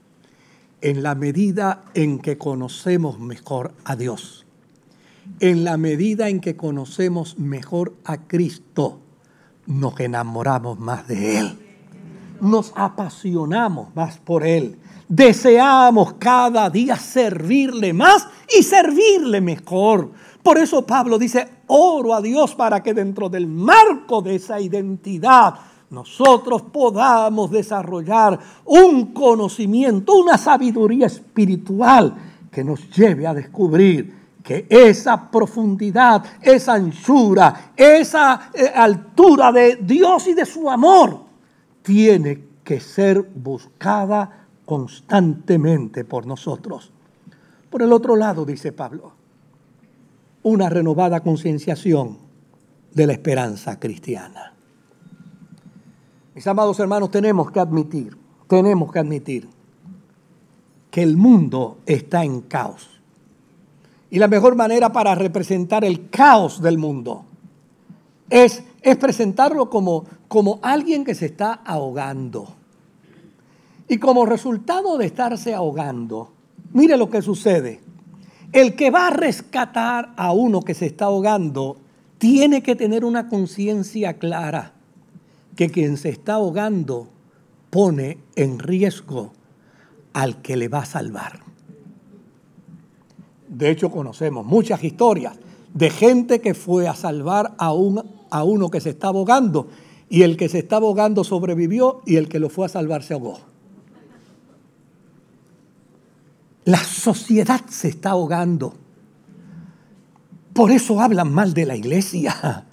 [0.81, 4.47] En la medida en que conocemos mejor a Dios,
[5.41, 9.01] en la medida en que conocemos mejor a Cristo,
[9.67, 11.59] nos enamoramos más de Él.
[12.41, 14.79] Nos apasionamos más por Él.
[15.09, 18.27] Deseamos cada día servirle más
[18.59, 20.11] y servirle mejor.
[20.43, 25.55] Por eso Pablo dice, oro a Dios para que dentro del marco de esa identidad
[25.93, 32.15] nosotros podamos desarrollar un conocimiento, una sabiduría espiritual
[32.51, 40.27] que nos lleve a descubrir que esa profundidad, esa anchura, esa eh, altura de Dios
[40.29, 41.21] y de su amor
[41.83, 46.91] tiene que ser buscada constantemente por nosotros.
[47.69, 49.13] Por el otro lado, dice Pablo,
[50.43, 52.17] una renovada concienciación
[52.93, 54.52] de la esperanza cristiana.
[56.35, 58.17] Mis amados hermanos, tenemos que admitir,
[58.49, 59.49] tenemos que admitir
[60.91, 62.89] que el mundo está en caos.
[64.11, 67.25] Y la mejor manera para representar el caos del mundo
[68.31, 72.55] es, es presentarlo como, como alguien que se está ahogando.
[73.89, 76.31] Y como resultado de estarse ahogando,
[76.73, 77.81] mire lo que sucede.
[78.53, 81.77] El que va a rescatar a uno que se está ahogando
[82.17, 84.72] tiene que tener una conciencia clara
[85.57, 87.09] que quien se está ahogando
[87.71, 89.33] pone en riesgo
[90.13, 91.41] al que le va a salvar.
[93.49, 95.37] De hecho, conocemos muchas historias
[95.75, 99.69] de gente que fue a salvar a, un, a uno que se está ahogando
[100.09, 103.15] y el que se está ahogando sobrevivió y el que lo fue a salvar se
[103.15, 103.41] ahogó.
[106.65, 108.75] La sociedad se está ahogando.
[110.53, 112.67] Por eso hablan mal de la iglesia.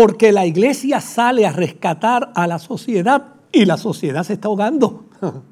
[0.00, 5.04] Porque la iglesia sale a rescatar a la sociedad y la sociedad se está ahogando.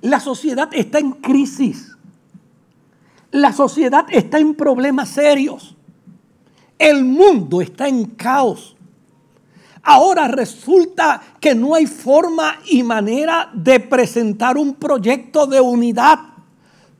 [0.00, 1.96] La sociedad está en crisis.
[3.30, 5.76] La sociedad está en problemas serios.
[6.76, 8.76] El mundo está en caos.
[9.84, 16.18] Ahora resulta que no hay forma y manera de presentar un proyecto de unidad.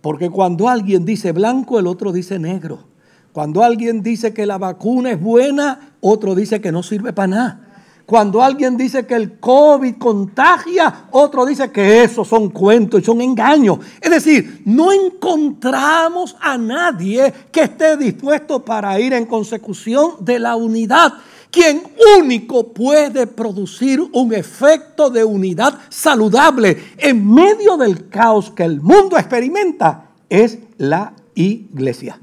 [0.01, 2.91] Porque cuando alguien dice blanco, el otro dice negro.
[3.33, 7.61] Cuando alguien dice que la vacuna es buena, otro dice que no sirve para nada.
[8.05, 13.23] Cuando alguien dice que el COVID contagia, otro dice que esos son cuentos y son
[13.23, 13.79] engaños.
[14.01, 20.57] Es decir, no encontramos a nadie que esté dispuesto para ir en consecución de la
[20.57, 21.14] unidad.
[21.51, 21.83] Quien
[22.18, 29.16] único puede producir un efecto de unidad saludable en medio del caos que el mundo
[29.16, 32.18] experimenta es la iglesia.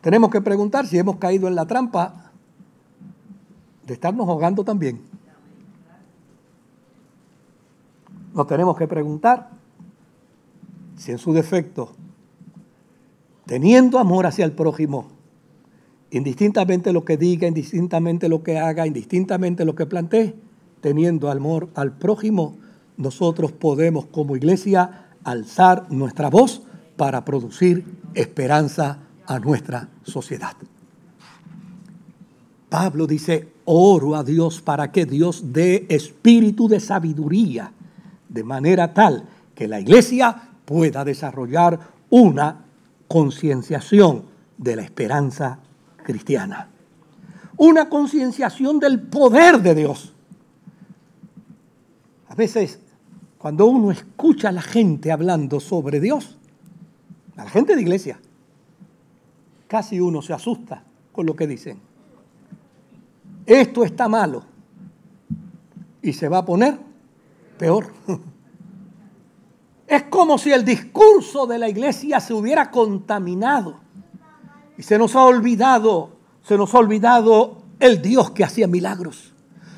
[0.00, 2.30] Tenemos que preguntar si hemos caído en la trampa
[3.86, 5.00] de estarnos ahogando también.
[8.34, 9.50] Nos tenemos que preguntar
[10.96, 11.92] si en su defecto,
[13.46, 15.08] teniendo amor hacia el prójimo,
[16.10, 20.34] indistintamente lo que diga, indistintamente lo que haga, indistintamente lo que plantee,
[20.80, 22.56] teniendo amor al prójimo,
[22.96, 26.62] nosotros podemos como iglesia alzar nuestra voz
[26.96, 30.56] para producir esperanza a nuestra sociedad.
[32.68, 37.72] Pablo dice, oro a Dios para que Dios dé espíritu de sabiduría,
[38.28, 41.78] de manera tal que la iglesia pueda desarrollar
[42.10, 42.64] una
[43.08, 44.24] concienciación
[44.58, 45.60] de la esperanza
[46.02, 46.68] cristiana.
[47.56, 50.12] Una concienciación del poder de Dios.
[52.28, 52.80] A veces,
[53.38, 56.36] cuando uno escucha a la gente hablando sobre Dios,
[57.36, 58.18] a la gente de iglesia,
[59.66, 61.80] casi uno se asusta con lo que dicen
[63.46, 64.42] esto está malo.
[66.02, 66.78] Y se va a poner
[67.58, 67.92] peor.
[69.88, 73.76] Es como si el discurso de la iglesia se hubiera contaminado.
[74.76, 76.10] Y se nos ha olvidado,
[76.42, 79.32] se nos ha olvidado el Dios que hacía milagros.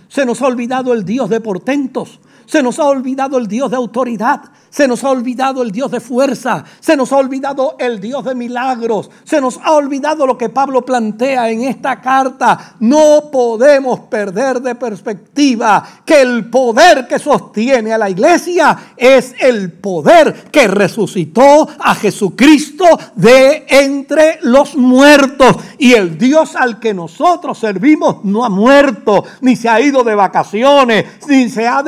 [0.09, 2.21] Se nos ha olvidado el Dios de portentos.
[2.49, 4.41] Se nos ha olvidado el Dios de autoridad.
[4.71, 6.65] Se nos ha olvidado el Dios de fuerza.
[6.81, 9.11] Se nos ha olvidado el Dios de milagros.
[9.25, 12.77] Se nos ha olvidado lo que Pablo plantea en esta carta.
[12.81, 19.73] No podemos perder de perspectiva que el poder que sostiene a la iglesia es el
[19.73, 25.57] poder que resucitó a Jesucristo de entre los muertos.
[25.77, 30.15] Y el Dios al que nosotros servimos no ha muerto, ni se ha ido de
[30.15, 31.83] vacaciones, ni se ha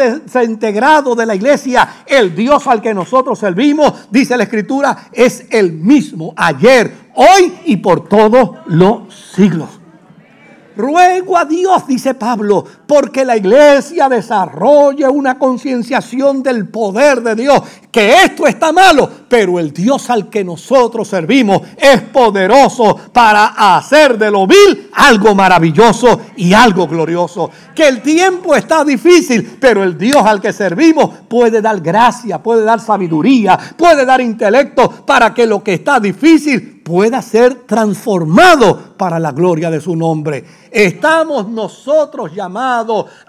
[0.50, 2.04] desintegrado de la iglesia.
[2.06, 7.76] El Dios al que nosotros servimos, dice la Escritura, es el mismo ayer, hoy y
[7.76, 9.68] por todos los siglos.
[10.76, 17.62] Ruego a Dios, dice Pablo, porque la iglesia desarrolle una concienciación del poder de Dios,
[17.92, 24.18] que esto está malo, pero el Dios al que nosotros servimos es poderoso para hacer
[24.18, 27.48] de lo vil algo maravilloso y algo glorioso.
[27.76, 32.64] Que el tiempo está difícil, pero el Dios al que servimos puede dar gracia, puede
[32.64, 39.20] dar sabiduría, puede dar intelecto para que lo que está difícil pueda ser transformado para
[39.20, 40.44] la gloria de su nombre.
[40.72, 42.79] Estamos nosotros llamados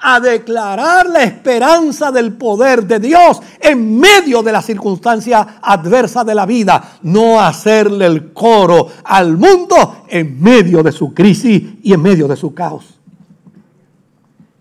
[0.01, 6.35] a declarar la esperanza del poder de Dios en medio de la circunstancia adversa de
[6.35, 12.01] la vida, no hacerle el coro al mundo en medio de su crisis y en
[12.01, 12.99] medio de su caos.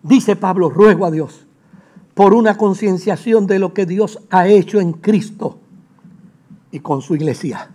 [0.03, 1.47] Dice Pablo, ruego a Dios
[2.15, 5.59] por una concienciación de lo que Dios ha hecho en Cristo
[6.71, 7.71] y con su iglesia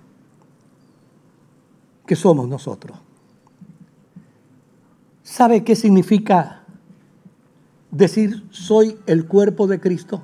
[2.05, 2.97] que somos nosotros.
[5.23, 6.64] ¿Sabe qué significa
[7.97, 10.23] decir soy el cuerpo de Cristo?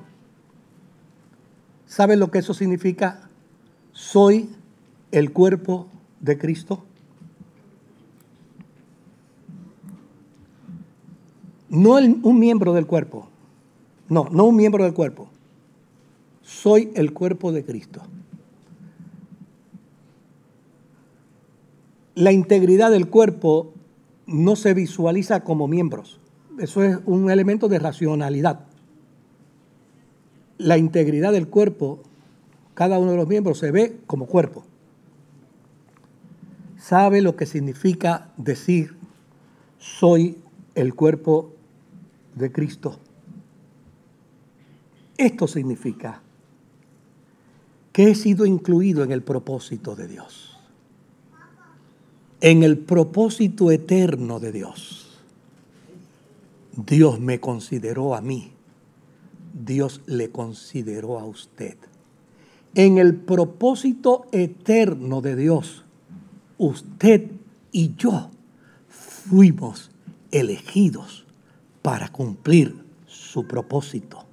[1.86, 3.28] ¿Sabe lo que eso significa?
[3.92, 4.50] Soy
[5.10, 5.88] el cuerpo
[6.20, 6.84] de Cristo.
[11.68, 13.28] No un miembro del cuerpo.
[14.08, 15.28] No, no un miembro del cuerpo.
[16.42, 18.02] Soy el cuerpo de Cristo.
[22.14, 23.72] la integridad del cuerpo
[24.26, 26.20] no se visualiza como miembros.
[26.58, 28.66] Eso es un elemento de racionalidad.
[30.58, 32.02] La integridad del cuerpo,
[32.74, 34.64] cada uno de los miembros se ve como cuerpo.
[36.78, 38.96] Sabe lo que significa decir
[39.78, 40.38] soy
[40.74, 41.52] el cuerpo
[42.34, 43.00] de Cristo.
[45.16, 46.22] Esto significa
[47.92, 50.52] que he sido incluido en el propósito de Dios
[52.42, 55.01] en el propósito eterno de Dios.
[56.76, 58.52] Dios me consideró a mí,
[59.52, 61.76] Dios le consideró a usted.
[62.74, 65.84] En el propósito eterno de Dios,
[66.56, 67.30] usted
[67.70, 68.30] y yo
[68.88, 69.90] fuimos
[70.30, 71.26] elegidos
[71.82, 74.24] para cumplir su propósito.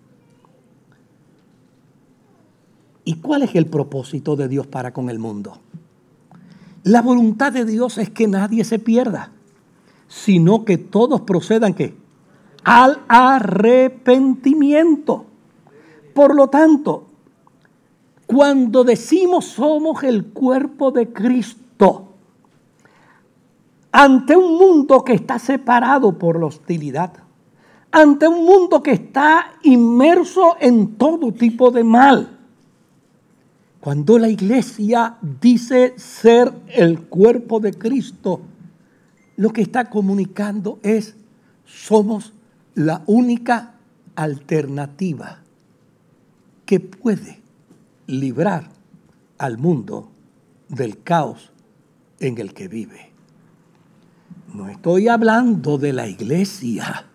[3.04, 5.58] ¿Y cuál es el propósito de Dios para con el mundo?
[6.84, 9.32] La voluntad de Dios es que nadie se pierda,
[10.08, 11.96] sino que todos procedan ¿qué?
[12.64, 15.26] Al arrepentimiento.
[16.14, 17.08] Por lo tanto,
[18.26, 22.06] cuando decimos somos el cuerpo de Cristo,
[23.92, 27.14] ante un mundo que está separado por la hostilidad,
[27.92, 32.38] ante un mundo que está inmerso en todo tipo de mal,
[33.80, 38.42] cuando la iglesia dice ser el cuerpo de Cristo,
[39.38, 41.16] lo que está comunicando es
[41.66, 42.34] somos
[42.80, 43.76] la única
[44.16, 45.40] alternativa
[46.66, 47.42] que puede
[48.08, 48.70] librar
[49.38, 50.10] al mundo
[50.70, 51.52] del caos
[52.20, 53.12] en el que vive.
[54.54, 57.06] No estoy hablando de la iglesia,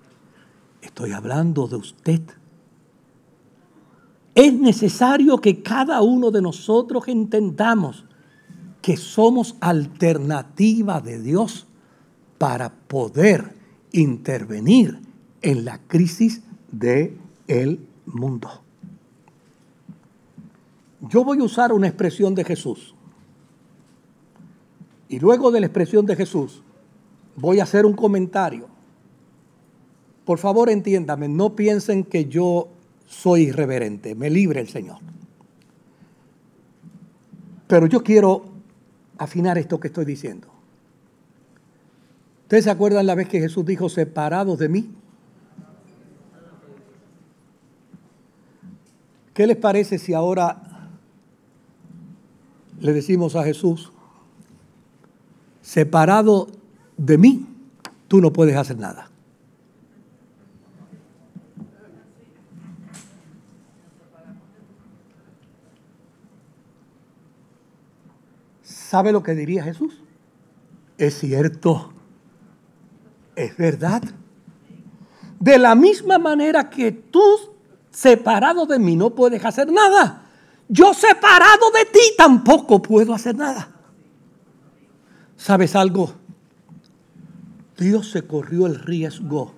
[0.83, 2.23] estoy hablando de usted
[4.35, 8.05] es necesario que cada uno de nosotros entendamos
[8.83, 11.67] que somos alternativa de Dios
[12.37, 13.55] para poder
[13.93, 15.14] intervenir
[15.45, 16.41] en la crisis
[16.73, 18.63] del el mundo.
[21.03, 22.95] Yo voy a usar una expresión de Jesús.
[25.07, 26.63] Y luego de la expresión de Jesús,
[27.37, 28.69] voy a hacer un comentario.
[30.25, 32.69] Por favor, entiéndame, no piensen que yo
[33.07, 34.97] soy irreverente, me libre el Señor.
[37.67, 38.47] Pero yo quiero
[39.19, 40.49] afinar esto que estoy diciendo.
[42.45, 45.04] ¿Ustedes se acuerdan la vez que Jesús dijo, separados de mí?
[49.35, 50.63] ¿Qué les parece si ahora
[52.79, 53.93] le decimos a Jesús,
[55.61, 56.47] separado
[56.97, 57.47] de mí,
[58.07, 59.11] tú no puedes hacer nada?
[68.63, 70.01] ¿Sabe lo que diría Jesús?
[70.97, 71.93] Es cierto,
[73.35, 74.01] es verdad.
[75.41, 77.54] De la misma manera que tú
[77.95, 80.27] separado de mí no puedes hacer nada,
[80.69, 83.69] yo separado de ti tampoco puedo hacer nada.
[85.37, 86.15] ¿Sabes algo?
[87.77, 89.55] Dios se corrió el riesgo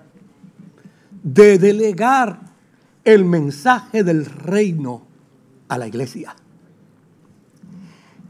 [1.23, 2.41] de delegar
[3.05, 5.07] el mensaje del reino
[5.69, 6.35] a la iglesia.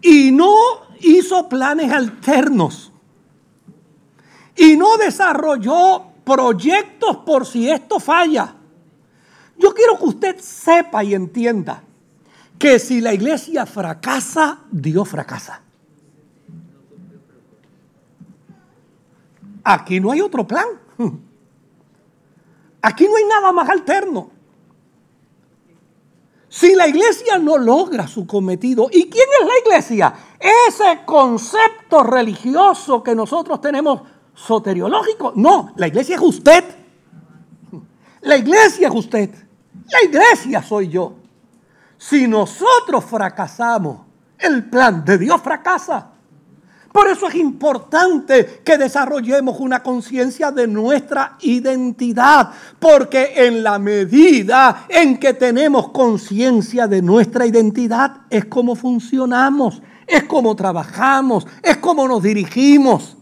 [0.02, 0.54] Y no
[1.00, 2.92] hizo planes alternos
[4.54, 8.55] y no desarrolló proyectos por si esto falla.
[9.58, 11.82] Yo quiero que usted sepa y entienda
[12.58, 15.62] que si la iglesia fracasa, Dios fracasa.
[19.64, 20.66] Aquí no hay otro plan.
[22.82, 24.30] Aquí no hay nada más alterno.
[26.48, 30.14] Si la iglesia no logra su cometido, ¿y quién es la iglesia?
[30.68, 34.02] Ese concepto religioso que nosotros tenemos
[34.34, 35.32] soteriológico.
[35.34, 36.64] No, la iglesia es usted.
[38.22, 39.45] La iglesia es usted.
[39.90, 41.14] La iglesia soy yo.
[41.98, 44.00] Si nosotros fracasamos,
[44.38, 46.10] el plan de Dios fracasa.
[46.92, 54.86] Por eso es importante que desarrollemos una conciencia de nuestra identidad, porque en la medida
[54.88, 62.08] en que tenemos conciencia de nuestra identidad es como funcionamos, es como trabajamos, es como
[62.08, 63.15] nos dirigimos.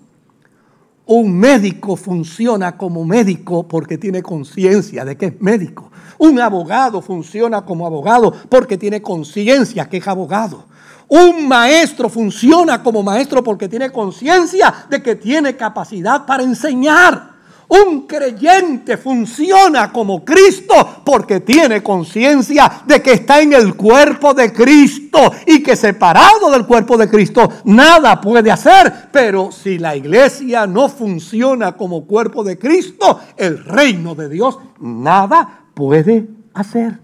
[1.07, 5.91] Un médico funciona como médico porque tiene conciencia de que es médico.
[6.17, 10.65] Un abogado funciona como abogado porque tiene conciencia que es abogado.
[11.09, 17.34] Un maestro funciona como maestro porque tiene conciencia de que tiene capacidad para enseñar.
[17.69, 24.53] Un creyente funciona como Cristo porque tiene conciencia de que está en el cuerpo de
[24.53, 29.09] Cristo y que separado del cuerpo de Cristo nada puede hacer.
[29.11, 35.65] Pero si la iglesia no funciona como cuerpo de Cristo, el reino de Dios nada
[35.75, 36.99] puede hacer.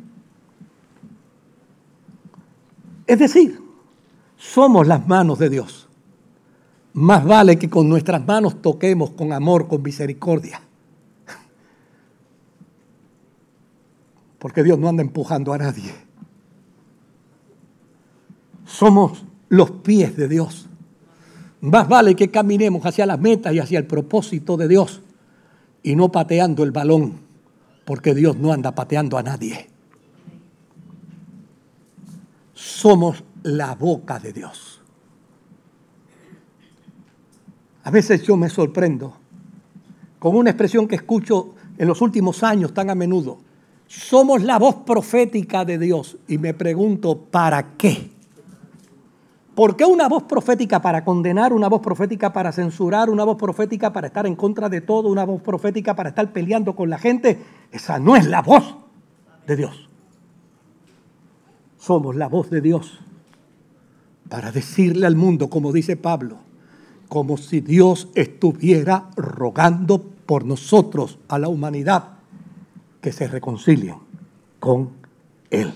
[3.06, 3.60] Es decir,
[4.36, 5.89] somos las manos de Dios.
[6.92, 10.60] Más vale que con nuestras manos toquemos con amor, con misericordia.
[14.38, 15.92] Porque Dios no anda empujando a nadie.
[18.64, 20.66] Somos los pies de Dios.
[21.60, 25.02] Más vale que caminemos hacia las metas y hacia el propósito de Dios
[25.82, 27.20] y no pateando el balón,
[27.84, 29.68] porque Dios no anda pateando a nadie.
[32.54, 34.79] Somos la boca de Dios.
[37.90, 39.14] Veces yo me sorprendo
[40.18, 43.38] con una expresión que escucho en los últimos años tan a menudo.
[43.86, 48.10] Somos la voz profética de Dios y me pregunto, ¿para qué?
[49.54, 53.92] ¿Por qué una voz profética para condenar, una voz profética para censurar, una voz profética
[53.92, 57.38] para estar en contra de todo, una voz profética para estar peleando con la gente?
[57.72, 58.76] Esa no es la voz
[59.46, 59.88] de Dios.
[61.78, 63.00] Somos la voz de Dios
[64.28, 66.38] para decirle al mundo, como dice Pablo,
[67.10, 72.10] como si Dios estuviera rogando por nosotros, a la humanidad,
[73.00, 73.96] que se reconcilien
[74.60, 74.90] con
[75.50, 75.72] Él.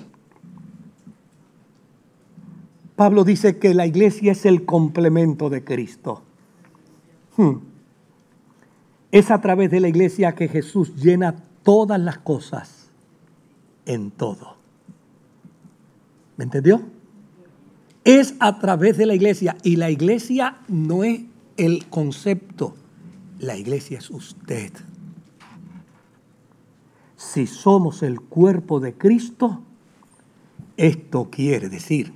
[2.95, 6.23] Pablo dice que la iglesia es el complemento de Cristo.
[7.37, 7.57] Hmm.
[9.11, 12.93] Es a través de la iglesia que Jesús llena todas las cosas
[13.87, 14.55] en todo.
[16.37, 16.94] ¿Me entendió?
[18.05, 19.57] Es a través de la iglesia.
[19.63, 21.23] Y la iglesia no es
[21.57, 22.75] el concepto,
[23.39, 24.73] la iglesia es usted.
[27.17, 29.63] Si somos el cuerpo de Cristo,
[30.77, 32.13] esto quiere decir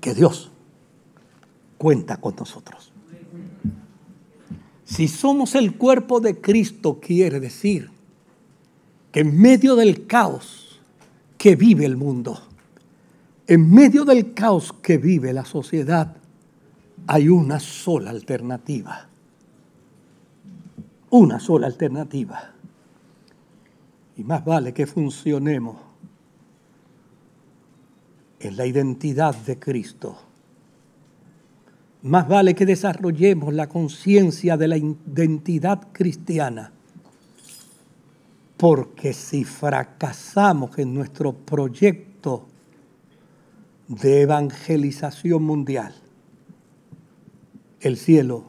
[0.00, 0.50] que Dios
[1.78, 2.92] cuenta con nosotros.
[4.84, 7.90] Si somos el cuerpo de Cristo, quiere decir
[9.12, 10.80] que en medio del caos
[11.38, 12.42] que vive el mundo,
[13.50, 16.16] en medio del caos que vive la sociedad,
[17.08, 19.08] hay una sola alternativa.
[21.10, 22.52] Una sola alternativa.
[24.16, 25.78] Y más vale que funcionemos
[28.38, 30.16] en la identidad de Cristo.
[32.02, 36.70] Más vale que desarrollemos la conciencia de la identidad cristiana.
[38.56, 42.46] Porque si fracasamos en nuestro proyecto
[43.90, 45.92] de evangelización mundial,
[47.80, 48.44] el cielo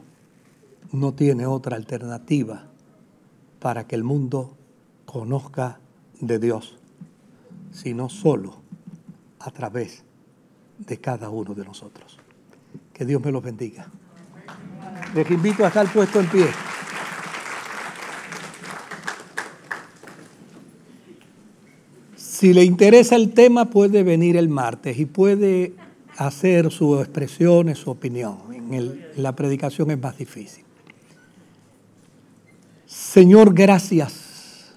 [0.92, 2.68] no tiene otra alternativa
[3.58, 4.56] para que el mundo
[5.04, 5.80] conozca
[6.20, 6.78] de Dios,
[7.72, 8.62] sino solo
[9.40, 10.04] a través
[10.78, 12.18] de cada uno de nosotros.
[12.92, 13.88] Que Dios me los bendiga.
[15.12, 16.46] Les invito a estar puesto en pie.
[22.42, 25.74] Si le interesa el tema, puede venir el martes y puede
[26.16, 28.36] hacer sus expresiones, su opinión.
[28.72, 30.64] En la predicación es más difícil.
[32.84, 34.72] Señor, gracias.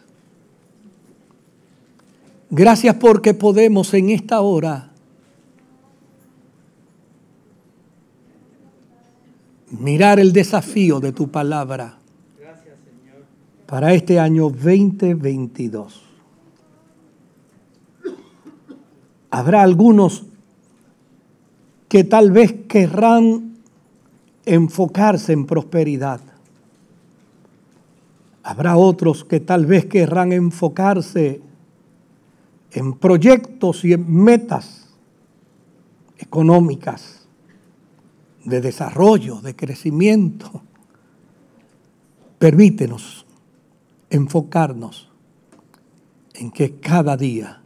[2.51, 4.91] Gracias porque podemos en esta hora
[9.71, 11.97] mirar el desafío de tu palabra
[13.65, 16.04] para este año 2022.
[19.35, 20.23] Habrá algunos
[21.89, 23.57] que tal vez querrán
[24.45, 26.21] enfocarse en prosperidad.
[28.43, 31.41] Habrá otros que tal vez querrán enfocarse
[32.71, 34.95] en proyectos y en metas
[36.17, 37.27] económicas,
[38.45, 40.61] de desarrollo, de crecimiento.
[42.39, 43.25] Permítenos
[44.09, 45.11] enfocarnos
[46.35, 47.64] en que cada día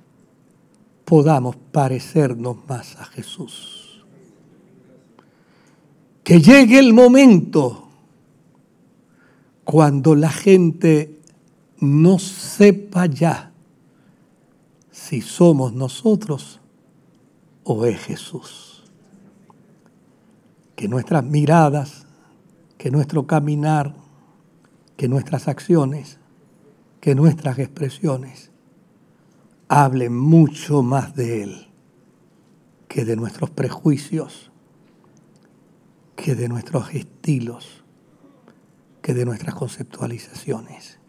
[1.09, 4.05] podamos parecernos más a Jesús.
[6.23, 7.89] Que llegue el momento
[9.63, 11.19] cuando la gente
[11.79, 13.51] no sepa ya
[14.91, 16.59] si somos nosotros
[17.63, 18.83] o es Jesús.
[20.75, 22.05] Que nuestras miradas,
[22.77, 23.95] que nuestro caminar,
[24.95, 26.19] que nuestras acciones,
[27.01, 28.48] que nuestras expresiones
[29.69, 31.67] hablen mucho más de Él
[32.87, 34.51] que de nuestros prejuicios,
[36.15, 37.83] que de nuestros estilos,
[39.01, 40.99] que de nuestras conceptualizaciones.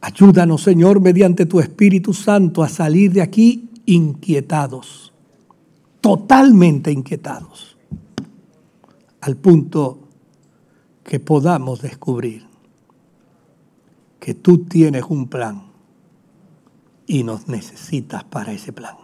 [0.00, 5.12] Ayúdanos, Señor, mediante tu Espíritu Santo a salir de aquí inquietados,
[6.00, 7.76] totalmente inquietados,
[9.20, 10.08] al punto
[11.04, 12.46] que podamos descubrir
[14.18, 15.67] que tú tienes un plan
[17.08, 18.94] y nos necesitas para ese plan.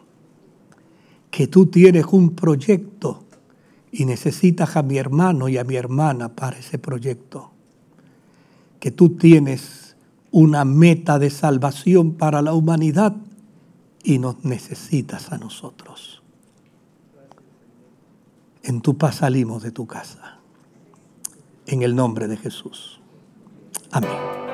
[1.31, 3.25] Que tú tienes un proyecto
[3.91, 7.51] y necesitas a mi hermano y a mi hermana para ese proyecto.
[8.79, 9.97] Que tú tienes
[10.31, 13.17] una meta de salvación para la humanidad
[14.05, 16.23] y nos necesitas a nosotros.
[18.63, 20.39] En tu paz salimos de tu casa.
[21.67, 23.01] En el nombre de Jesús.
[23.91, 24.54] Amén